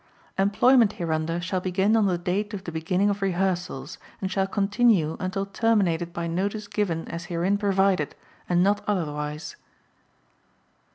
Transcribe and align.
Employment 0.39 0.93
hereunder 0.93 1.39
shall 1.39 1.59
begin 1.61 1.95
on 1.95 2.07
the 2.07 2.17
date 2.17 2.55
of 2.55 2.63
the 2.63 2.71
beginning 2.71 3.11
of 3.11 3.21
rehearsals, 3.21 3.99
and 4.19 4.31
shall 4.31 4.47
continue 4.47 5.15
until 5.19 5.45
terminated 5.45 6.11
by 6.11 6.25
notice 6.25 6.67
given 6.67 7.07
as 7.07 7.25
herein 7.25 7.55
provided 7.59 8.15
and 8.49 8.63
not 8.63 8.83
otherwise. 8.87 9.57